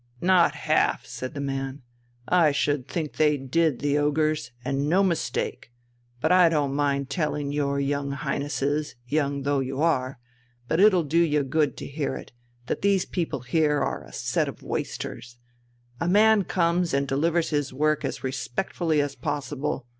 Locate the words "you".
9.59-9.79, 11.21-11.43